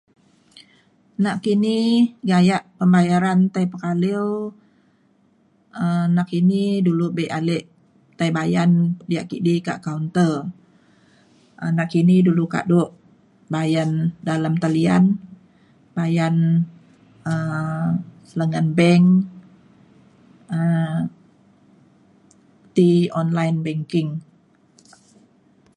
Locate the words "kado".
12.53-12.81